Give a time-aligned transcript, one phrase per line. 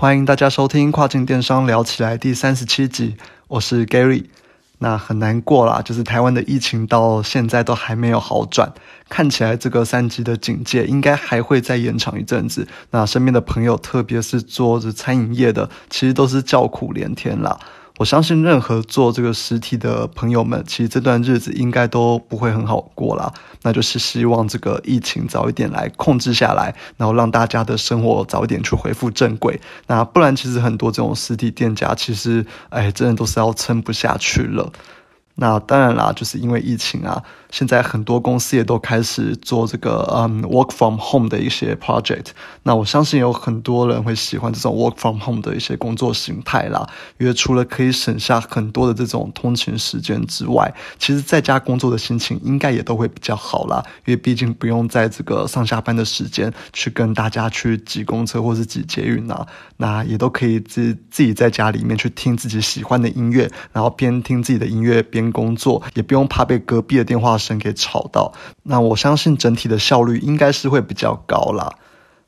[0.00, 3.16] 欢迎大家收听《跨境电商聊起来》第三十七集，
[3.48, 4.26] 我是 Gary。
[4.78, 8.72] 那很难过啦，就是台湾的疫情到现在都还没有好转，
[9.08, 12.68] 看起来这个三级的警戒应该还会再延长一阵子。
[12.92, 17.58] 那身边的朋友，特别是做着餐饮业的，其实都是叫苦连天啦。
[17.98, 23.34] 我相信任何做这个实体的朋友们，其实这段日子应该都不会很好过啦。
[23.62, 29.60] 那就是希望这个疫情早一点来控制下来，然后让大家的生活早一点去恢复正轨。
[29.88, 34.72] 那不然，其实很多这种实体店家，其实哎，真的都是要撑不下去了。
[35.40, 37.22] 那当然啦，就是因为疫情啊。
[37.50, 42.26] 现在很多公司也都开始做这个嗯 work from home 的一些 project，
[42.64, 59.46] 那我相信有很多人会喜欢这种 work from home 的一些工作形态啦，因为除了可以省下很多的这种通勤时间之外，其实在家工作的心情应该也都会比较好啦，因为毕竟不用在这个上下班的时间去跟大家去挤公车或是挤捷运啊，
[59.78, 67.38] 那也都可以自自己在家里面去听自己喜欢的音乐，然后边听自己的音乐边工作，也不用怕被隔壁的电话。
[67.38, 68.32] 声给吵到，
[68.64, 71.72] 那我相信整体的效率应该是会比较高啦。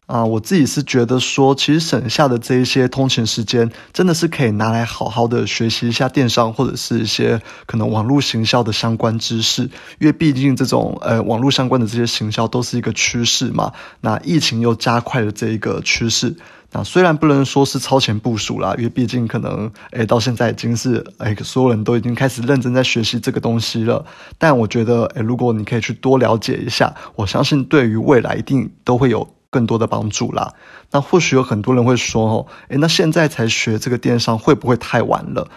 [0.07, 9.63] 啊，我自己是觉得说，其实省下的这一些通勤时间，真的是可以拿来好好的学习一下电商或者是一些可能网络行销的相关知识，
[9.99, 13.73] 因为毕竟这种呃网络相关的这些行销都是一个趋势嘛。
[14.01, 16.37] 那疫情又加快了这一个趋势。
[16.73, 24.05] 那虽然不能说是超前部署啦，因为毕竟可能，诶到现在已经是，诶所有人都已经开始认真在学习这个东西了。
[24.39, 30.55] 但我觉得，诶如果你可以去多了解一下，我相信对于未来一定都会有更多的帮助啦。
[30.93, 35.49] 那或许有很多人会说，哦，诶那现在才学这个电商会不会太晚了？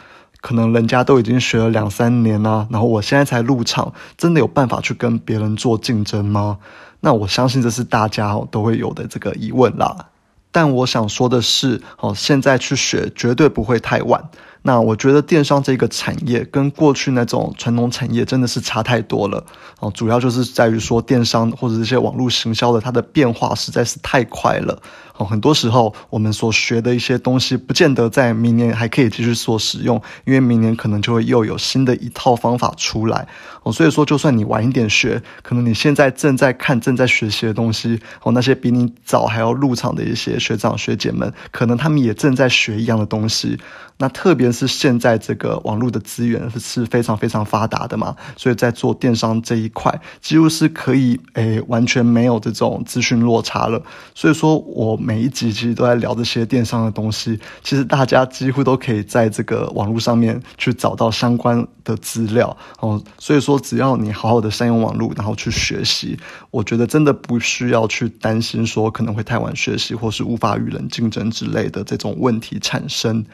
[0.42, 6.58] 可能人家都已经学了两三年啦，然后我现在才入场，真的有办法去跟别人做竞争吗？
[7.00, 10.08] 那我相信这是大家都会有的这个疑问啦。
[10.54, 14.24] 但我想说的是，哦，现在去学绝对不会太晚。
[14.66, 19.46] 那我觉得电商这个产业跟过去那种传统产业真的是差太多了。
[19.80, 24.82] 哦，主要就是在于说电商或者这些网络行销的它的变化实在是太快了。
[25.18, 33.28] 哦，很多时候我们所学的一些东西不见得在明年还可以继续所使用，因为明年可能就会又有新的一套方法出来。
[33.64, 43.60] 哦，所以说就算你晚一点学，可能你现在正在看正在学习的东西哦，那些比你早还要入场的一些学长学姐们，可能他们也正在学一样的东西，
[44.04, 44.44] 那特别。
[44.54, 53.82] 是现在这个网络的资源是非常非常发达的嘛，所以在做电商这一块，几乎是可以诶完全没有这种资讯落差了。
[54.14, 63.02] 所以说我每一集其实都在聊这些电商的东西，其实大家几乎都可以在这个网络上面去找到相关的资料哦。
[63.18, 66.16] 所以说只要你好好的善用网络，然后去学习，
[66.52, 73.26] 我觉得真的不需要去担心说可能会太晚学习，或是无法与人竞争之类的这种问题产生。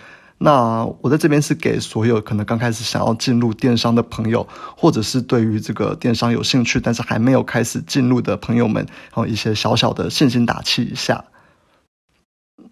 [0.42, 11.26] 那我在这边是给所有可能刚开始想要进入电商的朋友，或者是对于这个电商有兴趣但是还没有开始进入的朋友们，哦一些小小的信心打气一下。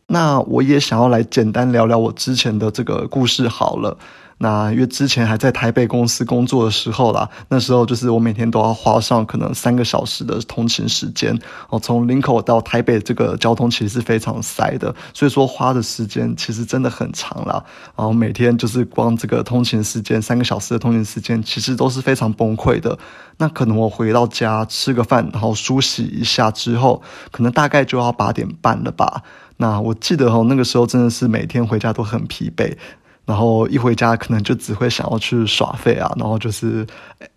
[0.08, 3.98] 那我也想要来简单聊聊我之前的这个故事好了。
[4.40, 11.38] 那因为之前还在台北公司工作的时候啦，那时候就是我每天都要花上可能三个小时的通勤时间
[11.70, 17.64] 哦，从林口到台北这个交通其实是非常塞的，所以说花的时间其实真的很长啦。
[17.96, 23.00] 然后每天就是光这个通勤时间三个小时的通勤时间，其实都是非常崩溃的。
[23.40, 29.24] 那可能我回到家吃个饭，然后梳洗一下之后，可能大概就要八点半了吧。
[29.58, 32.78] 那我记得哦，那个时候真的是每天回家都很疲惫。
[33.28, 36.88] 然后一回家，可能就只会想要去耍费啊，然后就是，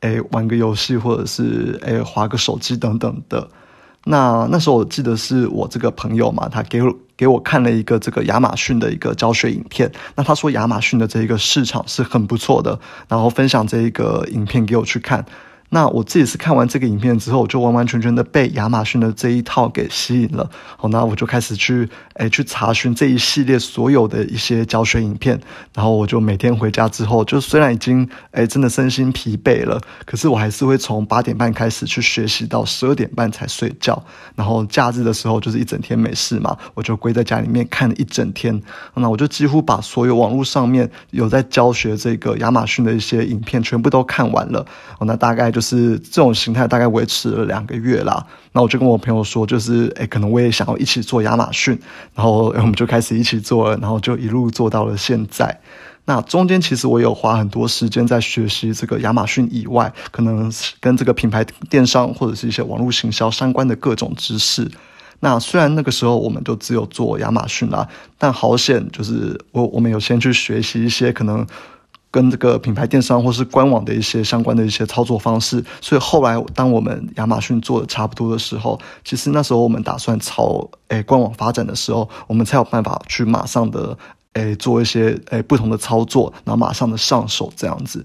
[0.02, 3.46] 诶玩个游戏，或者是诶划个手机等等的。
[4.04, 9.90] 那那时候我记得是我这个朋友嘛，他给我给我看了一个这个亚马逊的一个教学影片。
[10.14, 12.78] 那他说亚马逊的这一个市场是很不错的，
[13.08, 15.26] 然后分享这一个影片给我去看。
[15.72, 20.50] 那我自己是看完这个影片之后，就完完全全的被亚马逊的这一套给吸引了。
[20.76, 25.40] 好，那我就开始去，诶去查询这一系列所有的一些教学影片。
[25.72, 34.05] 然后我就每天回家之后，就虽然已经，诶真的身心疲惫了，可是我还是会从八点半开始去学习到十二点半才睡觉。
[34.34, 38.61] 然后假日的时候就是一整天没事嘛，我就归在家里面看了一整天。
[38.94, 44.67] 那我就几乎把所有网络上面有在教学这个亚马逊的一些影片全部都看完了。
[44.99, 45.59] 哦，那大概就。
[45.60, 48.26] 就是这种形态，大概维持了两个月啦。
[48.52, 51.78] 那我就跟我朋友说，就是诶，可能我也想要一起做亚马逊，
[52.14, 55.60] 然后我们就开始一起做，然后就一路做到了现在。
[56.06, 64.66] 那中间其实我有花很多时间在学习这个亚马逊以外，可能跟这个品牌电商或者是一些网络行销相关的各种知识。
[65.18, 67.86] 那虽然那个时候我们就只有做亚马逊啦，
[68.16, 71.46] 但好险就是我我们有先去学习一些可能
[72.10, 83.96] 跟这个品牌电商或是官网的一些相关的一些操作方式，所以后来当我们亚马逊做的差不多的时候，其实那时候我们打算朝诶官网发展的时候，我们才有办法去马上的
[84.32, 88.04] 诶做一些诶不同的操作，然后马上的上手这样子。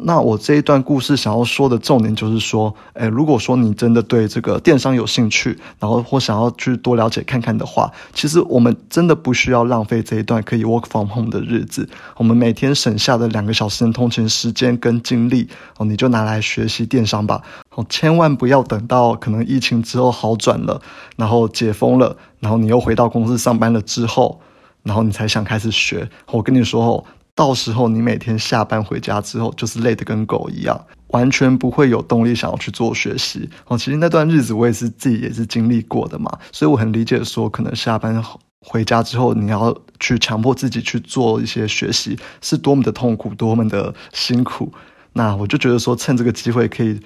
[0.00, 11.88] 那我这一段故事想要说的重点就是说，诶，如果说你真的对这个电商有兴趣，然后或想要去多了解看看的话，其实我们真的不需要浪费这一段可以 work from home 的日子。
[12.16, 15.48] 我们每天省下的两个小时的通勤时间跟精力，
[15.78, 17.42] 哦，你就拿来学习电商吧。
[17.74, 20.80] 哦，千万不要等到可能疫情之后好转了，
[21.16, 24.40] 然后解封了，然后你又回到公司上班了之后，
[24.82, 26.08] 然后你才想开始学。
[26.32, 27.04] 我跟你说哦。
[27.34, 33.48] 到时候你每天下班回家之后，就是累得跟狗一样，完全不会有动力想要去做学习。
[33.66, 38.22] 哦，其实那段日子我也是自己也是经历过的嘛，所以我很理解说，可能下班
[38.60, 44.72] 回家之后，你要去强迫自己去做一些学习，是多么的痛苦，多么的辛苦。
[45.14, 47.00] 那我就觉得说，趁这个机会可以。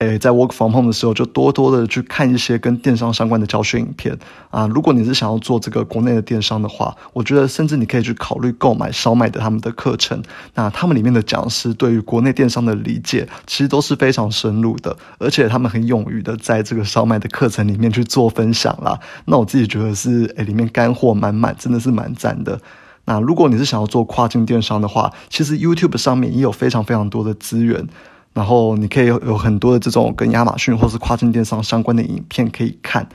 [0.00, 4.14] 诶，在 work from home 的时候，就多多的去看一些跟电商相关的教学影片
[4.50, 4.66] 啊。
[4.66, 10.22] 如果你是想要做这个国内的电商的话，我觉得甚至你可以去考虑购买烧麦的他们的课程。
[10.54, 19.00] 那他们里面的讲师对于国内电商的理解，其实都是非常深入的，而且他们很勇于的在这个烧麦的课程里面去做分享啦。
[19.24, 22.60] 那我自己觉得是，诶，里面干货满满，真的是蛮赞的。
[23.06, 27.88] 那如果你是想要做跨境电商的话，其实 YouTube 上面也有非常非常多的资源。
[28.36, 33.08] 然后你可以有很多的这种跟亚马逊或是跨境电商相关的影片可以看。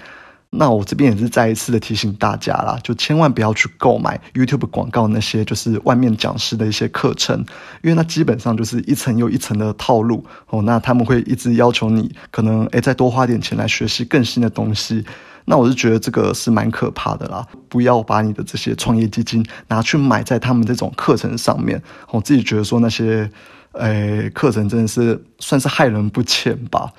[0.49, 7.37] 那我这边也是再一次的提醒大家啦，就千万不要去购买 YouTube 广告那些就是外面讲师的一些课程，
[7.83, 10.63] 因为那基本上就是一层又一层的套路哦。
[10.63, 15.05] 那他们会一直要求你可能诶再多花点钱来学习更新的东西。
[15.45, 21.81] 那我是觉得这个是蛮可怕的啦，不要把你的这些创业基金拿去买在他们这种课程上面。
[22.09, 23.29] 我自己觉得说那些。
[23.73, 26.91] 诶，课程真的是算是害人不浅吧。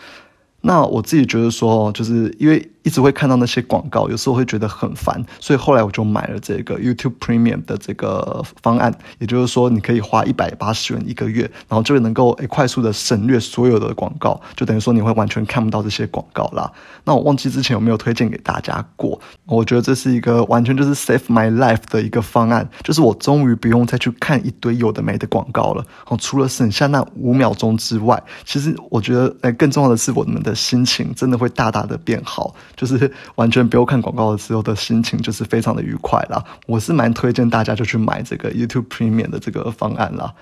[0.63, 2.69] 那我自己觉得说，就是因为。
[2.83, 16.71] 一直会看到那些广告，有时候会觉得很烦，所以后来我就买了这个 YouTube Premium 的这个方案，也就是说，你可以花一百八十元一个月，然后就能够诶快速的省略所有的广告，就等于说你会完全看不到这些广告啦。
[17.05, 25.85] 那我忘记之前有没有推荐给大家过，我觉得这是一个完全就是 save my life 的一个方案，就是我终于不用再去看一堆有的没的广告了。
[26.09, 32.55] 哦，除了省下那五秒钟之外，其实我觉得诶更重要的是我们的心情真的会大大的变好。
[32.77, 36.43] 就是完全不用看广告的时候的心情，就是非常的愉快啦。
[36.67, 40.35] 我是蛮推荐大家就去买这个 YouTube Premium 的这个方案啦。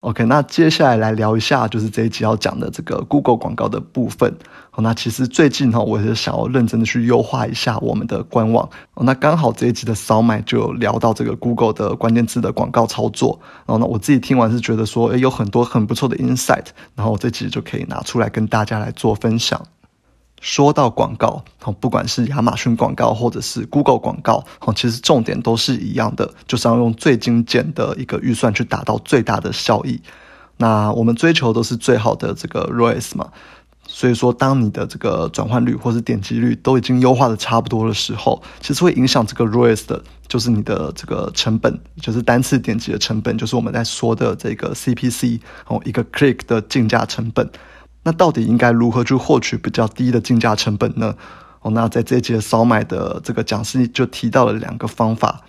[0.00, 4.36] OK，那接下来来聊一下，就是这一集要讲的这个 Google 广告的部分。
[4.70, 8.68] 好，那其实最近哈，我也是想要认真的去优化一下我们的官网。
[8.96, 13.40] 那刚好这一集的扫买就聊到这个 Google 的关键字的广告操作。
[13.64, 16.66] 然后呢，我自己听完是觉得说，诶，有很多很不错的 insight。
[16.94, 19.58] 然后我这集就可以拿出来跟大家来做分享。
[20.44, 29.98] 说到广告，哦，不管是亚马逊广告或者是 Google 广告，哦，其实重点都是一样的，就是要用最精简的一个预算去达到最大的效益。
[30.58, 33.30] 那我们追求都是最好的这个 ROAS 嘛，
[33.86, 47.48] 所以说，当你的这个转换率或是点击率都已经优化的差不多的时候，其实会影响这个 ROAS 的，就是你的这个成本，就是单次点击的成本，就是我们在说的这个 CPC 哦，一个 click 的竞价成本。
[48.04, 51.16] 那到底应该如何去获取比较低的竞价成本呢？
[51.62, 55.40] 哦，那在这一节扫买的这个讲师就提到了两个方法。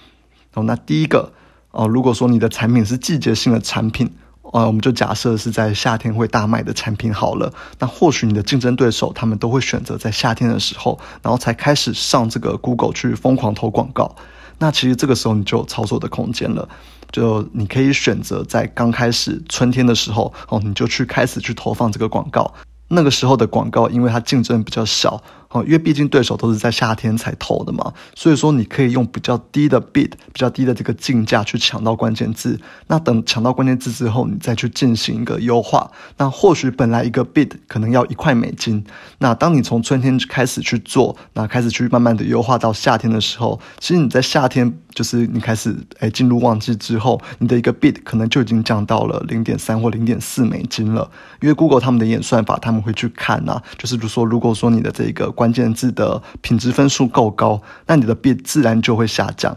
[0.54, 1.34] 哦，那第一个
[1.72, 4.10] 哦，如果说你的产品是季节性的产品，
[4.54, 7.52] 呃，我们就假设是在夏天会大卖的产品好了。
[7.80, 14.16] 那或许你的竞争对手他们都会选择在夏天的时候，然后才开始上这个 Google 去疯狂投广告。
[14.60, 16.70] 那其实这个时候你就有操作的空间了。
[17.12, 22.54] 就你可以选择在刚开始春天的时候，哦，你就去开始去投放这个广告。
[22.88, 25.22] 那个时候的广告，因为它竞争比较小。
[25.50, 32.60] 哦，因为毕竟对手都是在夏天才投的嘛，所以说你可以用比较低的 bid，比较低的这个竞价去抢到关键字。
[32.88, 35.90] 那等抢到关键字之后，你再去进行一个优化。
[36.18, 38.84] 那或许本来一个 bid 可能要一块美金，
[39.20, 51.10] 那当你从春天开始去做，那开始去慢慢的优化到夏天的时候，其实你在夏天就是你开始哎进入旺季之后，你的一个 bid 可能就已经降到了零点三或零点四美金了。
[51.42, 59.56] 因为 Google 他们的演算法他们会去看呐，就是比如说如果说你的这个关关键字的品质分数够高，那你的 bid 自然就会下降。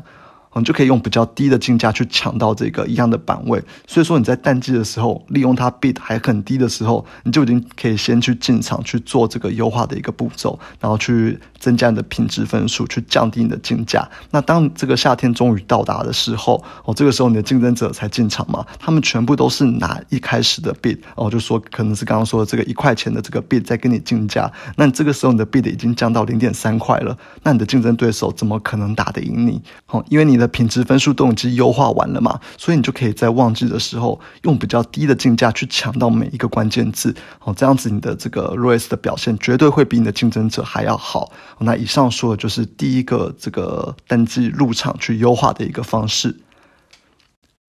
[0.58, 3.62] 你就可以用比较低的竞价去抢到这个一样的版位。
[3.86, 14.08] 所以说你在淡季的时候，利用它 bid 还很低的时候，你就已经可以先去进场去做这个优化的一个步骤，然后去增加你的品质分数，去降低你的竞价。
[14.30, 29.60] 那当这个夏天终于到达的时候，哦，这个时候你的竞争者才进场嘛，他们全部都是拿一开始的 bid，哦，就说可能是刚刚说的这个一块钱的这个 bid 在跟你竞价，那你这个时候你的 bid 已经降到零点三块了，那你的竞争对手怎么可能打得赢你？
[29.88, 37.14] 哦，因为你的品质分数都已经优化完了嘛，所以你就可以在旺季的时候用比较低的竞价去抢到每一个关键字，
[37.44, 41.30] 哦，这样子你的这个 ROAS 的表现绝对会比你的竞争者还要好。
[41.58, 46.34] 那以上说的就是第一个这个单季入场去优化的一个方式。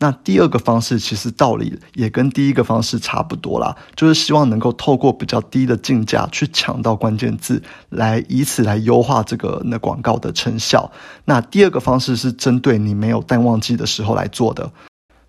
[0.02, 10.90] 那第二个方式其实道理也跟第一个方式差不多啦，就是希望能够透过比较低的竞价去抢到关键字，来以此来优化这个那广告的成效。
[11.26, 14.72] 那第二个方式是针对你没有淡旺季的时候来做的。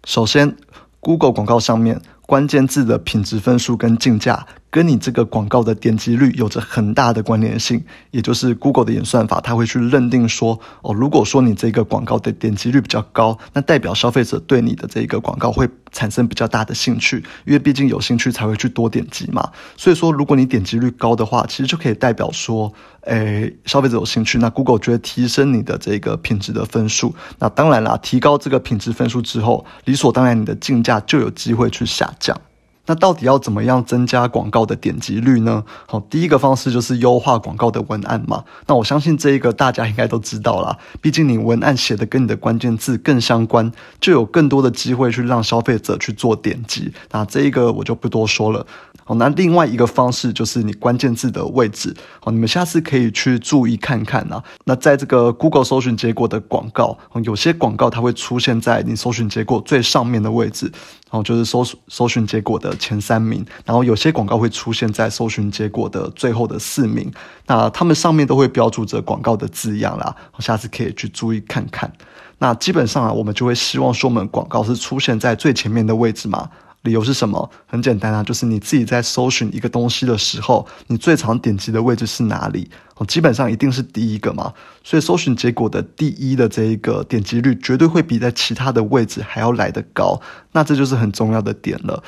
[0.05, 0.57] 首先
[1.01, 2.01] ，Google 广告上面
[2.31, 4.47] 关键字的品质分数跟竞价。
[4.71, 7.83] 跟你这个广告的点击率有着很大的关联性，
[8.13, 19.51] 也就是 Google 的演算法，它会去认定说，哦，如果说你这个广告的点击率比较高，那代表消费者对你的这个广告会产生比较大的兴趣，因为毕竟有兴趣才会去多点击嘛。
[19.77, 27.13] 所以说，如果你点击率高的话，其实就可以代表说，诶，消费者有兴趣，那 Google 就会提升你的这个品质的分数。
[27.41, 32.41] 那当然啦，提高这个品质分数之后，理所当然你的竞价就有机会去下降。
[32.87, 35.63] 那到底要怎么样增加广告的点击率呢？
[35.87, 38.43] 好，第一个方式就是优化广告的文案嘛。
[38.67, 46.93] 那我相信这一个大家应该都知道啦，毕竟你文案写的跟你的关键字更相关，就有更多的机会去让消费者去做点击。
[47.13, 48.67] 那这一个我就不多说了。
[49.05, 51.95] 好，那另外一个方式就是你关键字的位置。
[52.21, 54.43] 好，你们下次可以去注意看看啊。
[54.65, 60.73] 那在这个 Google 搜寻结果的广告，有些广告它会出现在你搜寻结果最上面的位置。
[61.11, 67.13] 然后就是搜搜寻结果的前三名，然后有些广告会出现在搜寻结果的最后的四名，
[67.47, 71.93] 那他们上面都会标注着广告的字样啦，下次可以去注意看看。
[72.39, 76.49] 那基本上啊，我们就会希望说，我们广告是出现在最前面的位置嘛。
[76.83, 77.51] 理由是什么？
[77.67, 82.71] 很简单啊，就是你自己在搜寻一个东西的时候，你最常点击的位置是哪里？
[82.97, 84.53] 哦，基本上一定是第一个嘛。
[84.83, 90.21] 所以搜寻结果的第一的这一个点击率，绝对会比在其他的位置还要来得高。
[90.53, 92.03] 那这就是很重要的点了。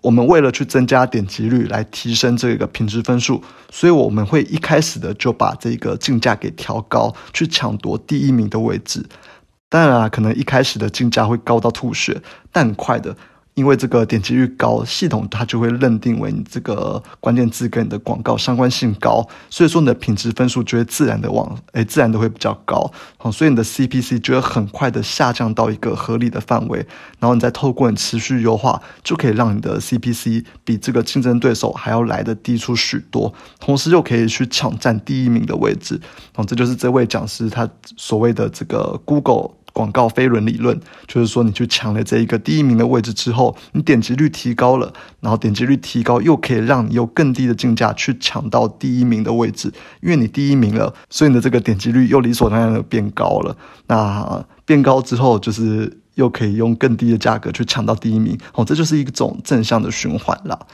[0.00, 9.04] 我们为了去增加点击率，来提升这个品质分数，所以我们会一开始的就把这个竞价给调高，去抢夺第一名的位置。
[9.70, 13.16] 当然啊，可能一开始的竞价会高到吐血，但很快的。
[13.54, 26.78] 因为这个点击率高，系统它就会认定为你这个关键字跟你的广告相关性高，所以说你的品质分数就会自然的往，诶，自然的会比较高，好，所以你的 CPC 就会很快的下降到一个合理的范围，
[27.20, 36.00] 然后你再透过你持续优化，就可以让你的 CPC 比这个竞争对手还要来的低出许多，同时又可以去抢占第一名的位置，
[36.34, 39.52] 哦，这就是这位讲师他所谓的这个 Google。
[39.74, 44.90] 广告飞轮理论就是说，你去抢了这一个第一名的位置之后，你点击率提高了，
[45.20, 53.56] 然后点击率提高又可以让你用更低的竞价去抢到第一名的位置，因为你第一名了，所以你的这个点击率又理所当然的变高了。
[53.88, 60.66] 那变高之后，就是又可以用更低的价格去抢到第一名，哦，这就是一种正向的循环了。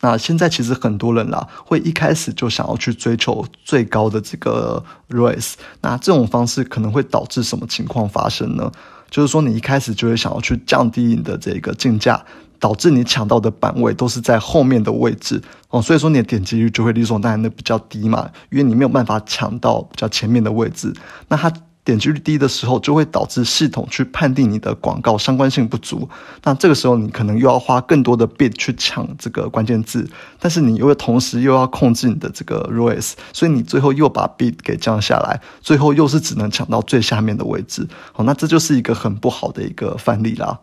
[0.00, 5.52] 那现在其实很多人啦，会一开始就想要去追求最高的这个 race
[5.82, 8.70] 那这种方式可能会导致什么情况发生呢？
[9.10, 12.24] 就是说你一开始就会想要去降低你的这个竞价，
[12.58, 20.94] 导致你抢到的版位都是在后面的位置哦，所以说你的点击率就会理所当然的比较低嘛，因为你没有办法抢到比较前面的位置，
[21.28, 21.52] 那它。
[21.84, 26.08] 点击率低的时候，就会导致系统去判定你的广告相关性不足。
[26.44, 30.08] 那这个时候，你可能又要花更多的 bid 去抢这个关键字，
[30.38, 37.88] 但是你又同时又要控制你的这个 ROAS，所以你最后又把 bid 给降下来，最后又是只能抢到最下面的位置。
[38.12, 40.60] 好，那这就是一个很不好的一个范例啦。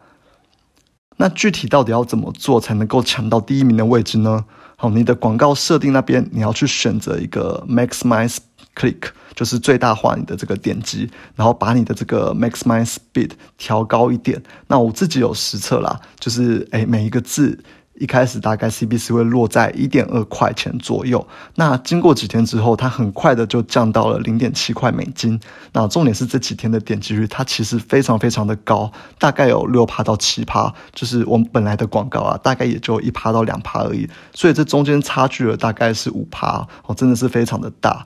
[1.17, 4.45] 那具体到底要怎么做才能够抢到第一名的位置呢？
[4.75, 8.37] 好，你的广告设定那边你要去选择一个 maximize
[8.77, 9.09] click。
[9.35, 14.41] 就是最大化你的这个点击，然后把你的这个 maximize speed 调高一点。
[14.65, 17.63] 那我自己有实测啦，就是诶每一个字
[17.99, 21.27] 一开始大概 CPC 会落在一点二块钱左右。
[21.53, 25.39] 那经过几天之后，它很快的就降到了零点七块美金。
[25.71, 30.73] 那重点是这几天的点击率，它其实非常非常的高，大概有六趴到七趴。
[30.95, 34.09] 就是我们本来的广告啊，大概也就一趴到两趴而已。
[34.33, 38.03] 所以这中间差距了大概是五趴，哦，真的是非常的大。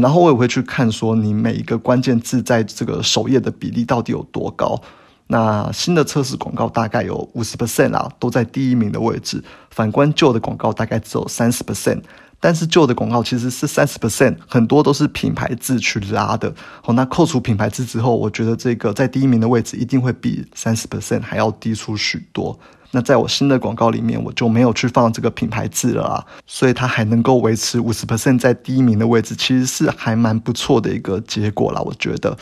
[0.00, 4.80] 然后我也会去看说你每一个关键字在这个首页的比例到底有多高。
[5.26, 9.42] 那新的测试广告大概有五十 percent 啦，都在第一名的位置。
[9.70, 12.02] 反观旧的广告大概只有三十 percent，
[12.38, 16.54] 但是旧的广告其实是三十 percent，很多都是品牌字去拉的。
[16.82, 22.58] 好，那扣除品牌字之后，我觉得这个在第一名的位置一定会比三十 percent 还要低出许多。
[22.94, 32.38] 那在我新的广告里面，我就没有去放这个品牌字了啊，所以它还能够维持五十 percent 在第一名的位置，其实是还蛮不错的一个结果啦，我觉得。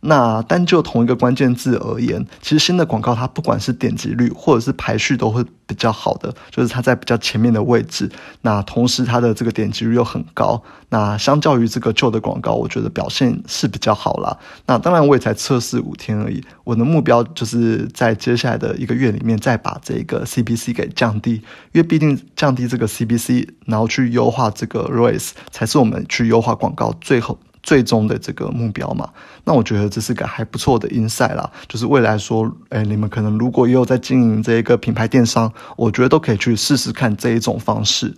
[0.00, 8.08] 那单就同一个关键字而言，其实新的广告它不管是点击率或者是排序都会比较好的，就是它在比较前面的位置。
[8.42, 10.62] 那同时它的这个点击率又很高。
[10.90, 14.38] 那相较于这个旧的广告，我觉得表现是比较好啦。
[14.66, 21.32] 那当然我也才测试五天而已，我的目标就是在接下来的一个月里面再把这个 CPC 给降低，
[21.72, 27.38] 因为毕竟降低这个 CPC，然后去优化这个 ROAS，才是我们去优化广告最后。
[27.68, 29.06] 最终的这个目标嘛，
[29.44, 31.50] 那我觉得这是个还不错的 insight 啦。
[31.68, 38.14] 就是未来说，哎，你们可能如果也有在经营这一个品牌电商，我觉得都可以去试试看这一种方式。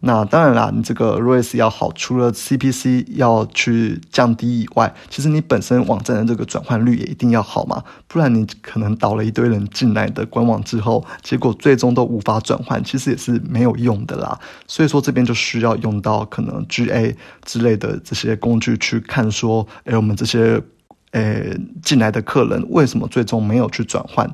[0.00, 14.38] 那当然啦，你这个 ROAS 要好，除了 CPC 要去降低以外，其实你本身网站的这个转换率也一定要好嘛，不然你可能导了一堆人进来的官网之后，结果最终都无法转换，其实也是没有用的啦。
[14.68, 17.14] 所以说这边就需要用到可能 GA
[17.44, 20.62] 之类的这些工具去看说，哎，我们这些
[21.10, 24.32] 诶进来的客人为什么最终没有去转换？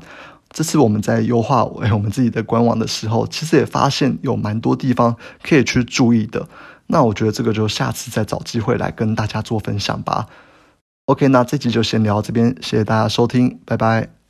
[0.55, 6.49] 这次我们在优化我们自己的官网的时候，其实也发现有蛮多地方可以去注意的。
[6.87, 10.29] 那我觉得这个就下次再找机会来跟大家做分享吧。
[11.07, 14.24] OK，那这集就先聊这边，谢谢大家收听，拜拜。